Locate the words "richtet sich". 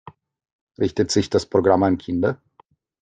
0.79-1.29